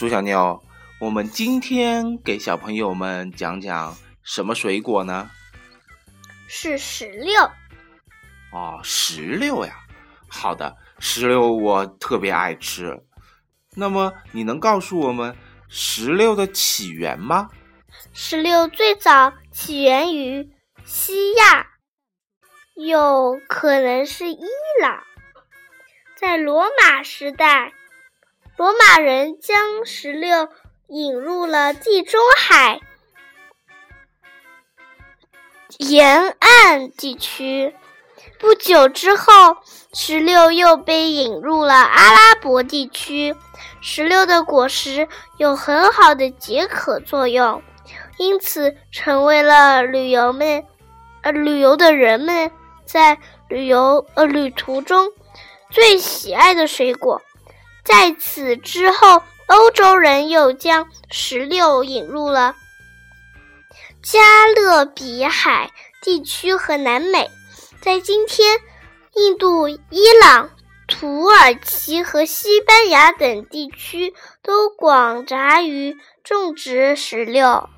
[0.00, 0.64] 朱小妞，
[0.98, 5.30] 我们今天给小朋友们讲讲什么水果呢？
[6.48, 7.42] 是石榴。
[8.50, 9.74] 哦，石榴呀。
[10.26, 12.98] 好的，石榴我特别爱吃。
[13.74, 15.36] 那么，你能告诉我们
[15.68, 17.50] 石榴的起源吗？
[18.14, 20.50] 石榴最早起源于
[20.82, 21.66] 西亚，
[22.74, 24.46] 有可能是伊
[24.80, 25.04] 朗。
[26.16, 27.74] 在罗马时代，
[28.60, 30.50] 罗马人将石榴
[30.88, 32.78] 引入了地中海
[35.78, 37.74] 沿岸地区。
[38.38, 39.56] 不久之后，
[39.94, 43.34] 石榴又被引入了阿拉伯地区。
[43.80, 47.62] 石榴的果实有很好的解渴作用，
[48.18, 50.66] 因此成为了旅游们
[51.22, 52.52] 呃旅游的人们
[52.84, 53.18] 在
[53.48, 55.08] 旅游呃旅途中
[55.70, 57.22] 最喜爱的水果。
[57.84, 62.54] 在此之后，欧洲人又将石榴引入了
[64.02, 65.70] 加勒比海
[66.02, 67.30] 地区和南美。
[67.80, 68.58] 在今天，
[69.14, 70.50] 印度、伊朗。
[70.92, 77.70] 土耳其和西班牙等地区都广杂于种植石榴。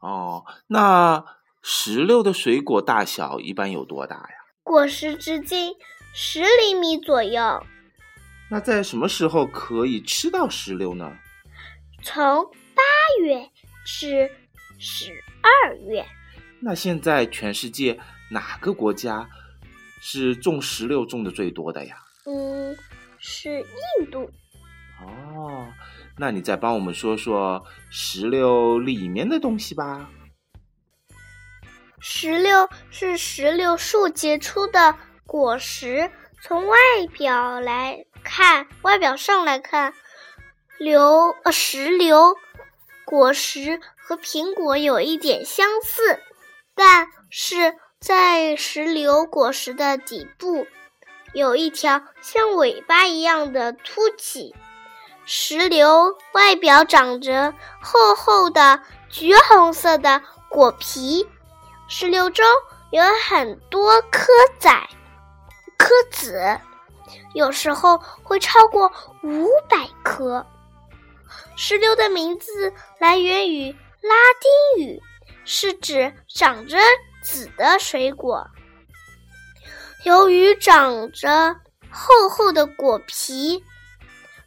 [0.00, 1.22] 哦，那
[1.62, 4.28] 石榴的水果大小一般有多大呀？
[4.62, 5.74] 果实直径
[6.14, 7.62] 十厘米左右。
[8.50, 11.16] 那在什么时候可以吃到石榴呢？
[12.02, 12.82] 从八
[13.22, 13.48] 月
[13.86, 14.28] 至
[14.78, 16.04] 十二月。
[16.60, 17.98] 那现在全世界
[18.30, 19.28] 哪个国家
[20.00, 21.96] 是种石榴种的最多的呀？
[22.26, 22.76] 嗯，
[23.18, 23.60] 是
[24.00, 24.28] 印度。
[25.00, 25.66] 哦，
[26.18, 30.10] 那你再帮我们说说石榴里面的东西吧。
[32.00, 36.10] 石榴是石榴树结出的果实，
[36.42, 36.76] 从外
[37.16, 39.92] 表来看，外表上来看，
[40.78, 42.36] 榴呃石榴
[43.04, 46.20] 果实和苹果有一点相似，
[46.74, 50.66] 但是在石榴果实的底部。
[51.32, 54.52] 有一条像尾巴一样的凸起，
[55.24, 61.28] 石榴外表长着厚厚的橘红色的果皮，
[61.88, 62.44] 石榴中
[62.90, 64.88] 有很多颗仔、
[65.78, 66.58] 颗籽，
[67.34, 68.90] 有时候会超过
[69.22, 70.46] 五百颗。
[71.56, 74.14] 石榴的名字来源于拉
[74.76, 75.00] 丁语，
[75.44, 76.78] 是指长着
[77.22, 78.46] 籽的水果。
[80.04, 81.54] 由于长着
[81.90, 83.62] 厚厚的果皮，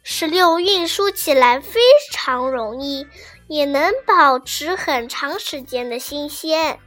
[0.02, 1.80] 石榴运输起来非
[2.10, 3.06] 常容易，
[3.48, 6.80] 也能保持很长时间的新鲜。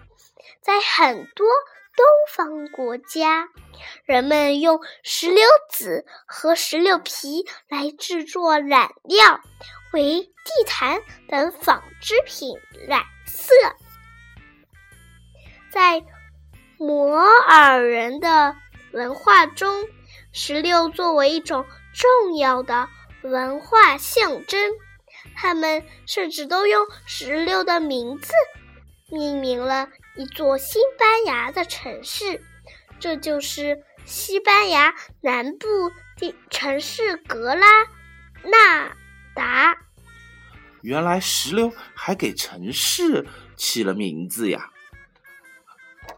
[0.61, 1.47] 在很多
[1.97, 3.49] 东方国家，
[4.05, 9.41] 人们用石榴籽和石榴皮来制作染料，
[9.93, 12.55] 为地毯等纺织品
[12.87, 13.51] 染色。
[15.71, 16.03] 在
[16.77, 18.55] 摩尔人的
[18.93, 19.87] 文化中，
[20.31, 21.65] 石榴作为一种
[21.95, 22.87] 重要的
[23.23, 24.71] 文化象征，
[25.35, 28.31] 他们甚至都用石榴的名字
[29.09, 32.41] 命名了一座西班牙的城市，
[32.99, 35.67] 这就是西班牙南部
[36.17, 37.83] 的城市格拉
[38.43, 38.95] 纳
[39.35, 39.77] 达。
[40.81, 44.71] 原来石榴还给城市起了名字呀！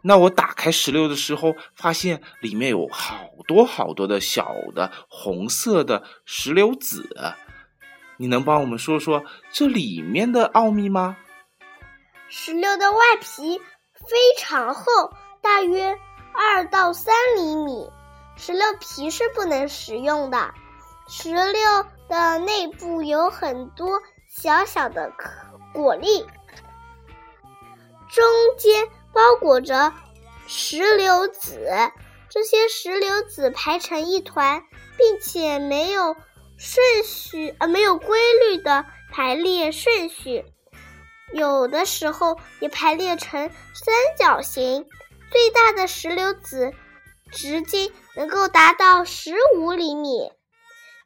[0.02, 7.10] 那我打开石榴的时候，发现里面有好多好多的小的红色的石榴籽。
[8.16, 11.18] 你能帮我们说说这里面的奥秘吗？
[12.30, 13.60] 石榴的外皮
[14.10, 14.84] 非常厚，
[15.42, 15.98] 大约
[16.34, 17.90] 二到三厘米。
[18.36, 20.54] 石榴皮是不能食用的。
[21.08, 25.12] 石榴的内部有很多小小的
[25.74, 26.26] 果粒，
[28.10, 28.26] 中
[28.58, 28.88] 间。
[29.12, 29.92] 包裹着
[30.46, 31.68] 石榴籽，
[32.30, 34.62] 这些石榴籽排成一团，
[34.96, 36.16] 并且没有
[36.56, 40.46] 顺序，呃，没有规律的排列顺序，
[41.34, 44.86] 有的时候也排列成三角形。
[45.32, 46.74] 最大的石榴籽
[47.32, 50.32] 直径能够达到十五厘米，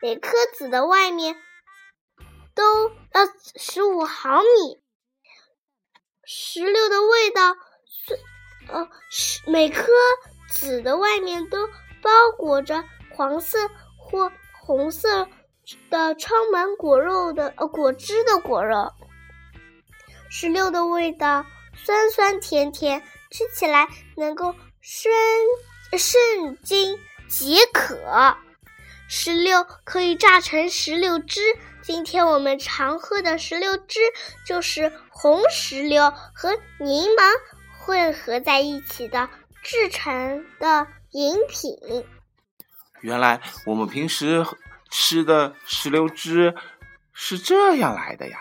[0.01, 1.35] 每颗籽的外面
[2.55, 3.27] 都要
[3.57, 4.81] 十五毫米。
[6.25, 7.55] 石榴的味道。
[8.05, 8.19] 是
[8.69, 8.89] 呃，
[9.45, 9.91] 每颗
[10.49, 11.67] 籽的外面都
[12.01, 12.83] 包裹着
[13.13, 14.31] 黄色或
[14.61, 15.27] 红色
[15.89, 18.91] 的充满果肉的呃果汁的果肉。
[20.35, 21.45] 石榴的味道
[21.75, 23.87] 酸酸甜甜，吃起来
[24.17, 25.11] 能够生
[25.95, 26.97] 肾精
[27.27, 28.35] 解渴。
[29.07, 31.39] 石榴可以榨成石榴汁。
[31.83, 33.99] 今天我们常喝的石榴汁
[34.43, 37.31] 就是红石榴和柠檬
[37.77, 39.29] 混合在一起的
[39.61, 41.77] 制成的饮品。
[43.01, 44.43] 原来我们平时
[44.89, 46.55] 吃的石榴汁
[47.13, 48.39] 是这样来的呀！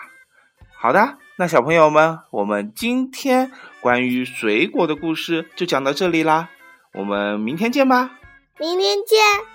[0.75, 3.51] 好的，那小朋友们，我们今天
[3.81, 6.49] 关于水果的故事就讲到这里啦，
[6.93, 8.11] 我们明天见吧！
[8.59, 9.52] 明天见。